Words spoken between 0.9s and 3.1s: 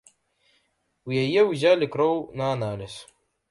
У яе ўзялі кроў на аналіз.